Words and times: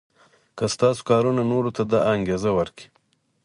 که 0.57 0.65
ستاسو 0.73 1.01
کارونه 1.09 1.41
نورو 1.51 1.71
ته 1.77 1.83
دا 1.91 1.99
انګېزه 2.13 2.51
ورکړي. 2.57 2.87